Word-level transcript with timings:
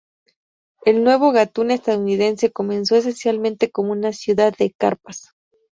El 0.83 1.03
nuevo 1.03 1.31
Gatún 1.31 1.69
estadounidense 1.69 2.51
comenzó 2.51 2.95
esencialmente 2.95 3.69
como 3.69 3.91
una 3.91 4.13
ciudad 4.13 4.51
de 4.57 4.71
carpas. 4.73 5.35